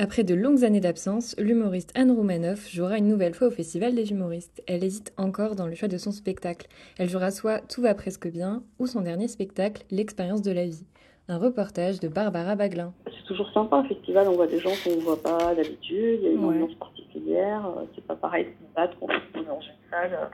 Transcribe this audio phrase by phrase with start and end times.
[0.00, 4.12] Après de longues années d'absence, l'humoriste Anne Roumanoff jouera une nouvelle fois au Festival des
[4.12, 4.62] humoristes.
[4.68, 6.68] Elle hésite encore dans le choix de son spectacle.
[6.98, 10.84] Elle jouera soit Tout va presque bien ou son dernier spectacle, L'expérience de la vie.
[11.28, 12.92] Un reportage de Barbara Baglin.
[13.06, 16.22] C'est toujours sympa un festival, on voit des gens qu'on ne voit pas d'habitude, il
[16.22, 16.54] y a une Ouais.
[16.54, 20.12] ambiance particulière, euh, c'est pas pareil de se battre qu'on est dans une salle.
[20.14, 20.26] euh.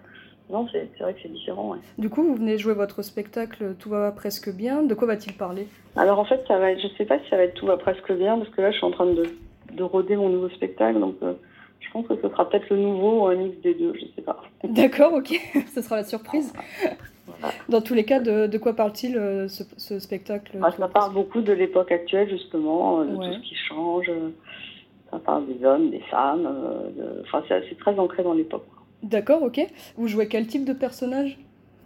[0.50, 1.70] Non, c'est vrai que c'est différent.
[1.72, 1.78] ouais.
[1.96, 4.82] Du coup, vous venez jouer votre spectacle Tout va presque bien.
[4.82, 5.66] De quoi va-t-il parler?
[5.96, 7.78] Alors en fait, ça va être, je sais pas si ça va être tout va
[7.78, 9.22] presque bien, parce que là je suis en train de,
[9.74, 11.34] de roder mon nouveau spectacle, donc euh,
[11.80, 14.22] je pense que ce sera peut-être le nouveau ou un mix des deux, je sais
[14.22, 14.42] pas.
[14.64, 15.38] D'accord, ok.
[15.74, 16.52] Ce sera la surprise.
[17.68, 20.56] Dans tous les cas, de, de quoi parle-t-il euh, ce, ce spectacle?
[20.60, 23.26] Enfin, ça parle beaucoup de l'époque actuelle justement, euh, de Ouais.
[23.28, 24.10] tout ce qui change.
[25.10, 26.42] Ça parle des hommes, des femmes.
[26.96, 28.64] de- Enfin, c'est très ancré dans l'époque.
[29.02, 29.60] D'accord, ok.
[29.96, 31.38] Vous jouez quel type de personnage?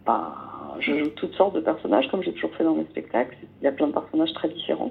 [0.06, 0.33] Enfin,
[0.80, 3.36] je joue toutes sortes de personnages, comme j'ai toujours fait dans mes spectacles.
[3.61, 4.88] Il y a plein de personnages très différents.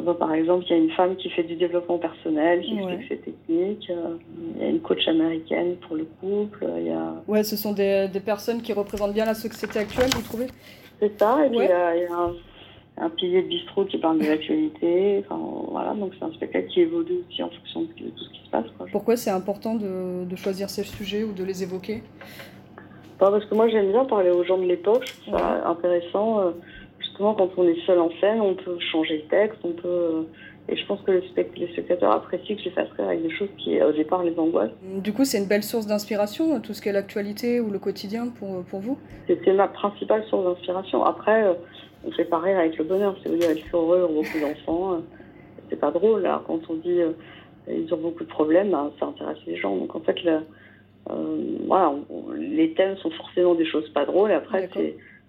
[0.00, 2.74] Euh, bah, par exemple, il y a une femme qui fait du développement personnel, qui
[2.74, 2.94] Ouais.
[2.94, 3.90] explique ses techniques.
[3.90, 4.16] euh,
[4.56, 6.66] Il y a une coach américaine pour le couple.
[6.78, 7.14] Il y a...
[7.28, 10.46] Ouais, ce sont des, des personnes qui représentent bien la société actuelle, vous trouvez?
[11.00, 11.44] C'est ça.
[11.44, 11.64] Et puis Ouais.
[11.66, 12.32] il y a, il y a un,
[13.06, 15.24] un pilier de bistrot qui parle de l'actualité.
[15.28, 18.44] Enfin, voilà, donc c'est un spectacle qui évolue aussi en fonction de tout ce qui
[18.44, 18.66] se passe.
[18.76, 18.86] Quoi.
[18.92, 22.02] Pourquoi c'est important de, de choisir ces sujets ou de les évoquer?
[23.18, 26.40] Pas parce que moi j'aime bien parler aux gens de l'époque, je trouve ça intéressant.
[27.20, 29.88] Euh, Justement, quand on est seul en scène, on peut changer le texte, on peut.
[29.88, 30.22] euh,
[30.68, 33.22] Et je pense que les, spect- les spectateurs apprécient que je les fasse rire avec
[33.22, 34.70] des choses qui, au départ, les angoissent.
[35.02, 38.28] Du coup, c'est une belle source d'inspiration, tout ce qui est l'actualité ou le quotidien
[38.28, 38.96] pour, pour vous?
[39.26, 41.04] C'est ma principale source d'inspiration.
[41.04, 41.54] Après, euh,
[42.06, 43.16] on fait pas rire avec le bonheur.
[43.22, 44.92] C'est dire sont heureux, ont beaucoup d'enfants.
[44.94, 44.98] euh,
[45.70, 46.22] C'est pas drôle.
[46.22, 46.42] Là.
[46.46, 47.12] Quand on dit euh,
[47.68, 49.76] ils ont beaucoup de problèmes, ben, ça intéresse les gens.
[49.76, 50.40] Donc en fait, euh,
[51.66, 54.32] voilà, on- on- les thèmes sont forcément des choses pas drôles.
[54.32, 54.96] Après, c'est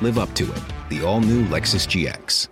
[0.00, 0.62] Live up to it.
[0.90, 2.46] The all new Lexus GX.